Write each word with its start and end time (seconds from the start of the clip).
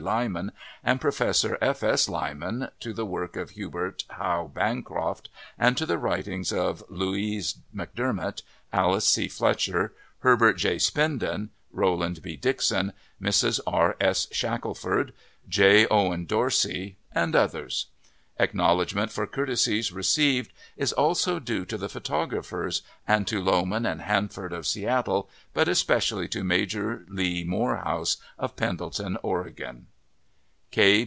D. 0.01 0.05
Lyman 0.05 0.51
and 0.83 0.99
Professor 0.99 1.59
F. 1.61 1.83
S. 1.83 2.09
Lyman, 2.09 2.69
to 2.79 2.91
the 2.91 3.05
work 3.05 3.35
of 3.35 3.51
Hubert 3.51 4.03
Howe 4.09 4.49
Bancroft, 4.51 5.29
and 5.59 5.77
to 5.77 5.85
the 5.85 5.99
writings 5.99 6.51
of 6.51 6.83
Louise 6.89 7.57
McDermott, 7.73 8.41
Alice 8.73 9.05
C. 9.07 9.27
Fletcher, 9.27 9.93
Herbert 10.21 10.53
J. 10.53 10.77
Spinden, 10.79 11.49
Roland 11.71 12.23
B. 12.23 12.35
Dixon, 12.35 12.93
Mrs. 13.21 13.59
R. 13.67 13.95
S. 14.01 14.27
Shackelford, 14.31 15.13
PREFACE 15.43 15.49
J. 15.49 15.87
Owen 15.91 16.25
Dorsey, 16.25 16.97
and 17.11 17.35
others. 17.35 17.85
Acknowledgment 18.39 19.11
for 19.11 19.27
courtesies 19.27 19.91
received 19.91 20.51
is 20.75 20.91
also 20.93 21.37
due 21.37 21.63
to 21.65 21.77
the 21.77 21.87
photographers, 21.89 22.81
and 23.07 23.27
to 23.27 23.39
Lowman 23.39 23.85
& 23.99 23.99
Hanford, 23.99 24.51
of 24.51 24.65
Seattle, 24.65 25.29
but 25.53 25.67
especially 25.67 26.27
to 26.29 26.43
Major 26.43 27.05
Lee 27.07 27.43
Moorhouse, 27.43 28.17
of 28.39 28.55
Pendleton, 28.55 29.19
Oregon. 29.21 29.85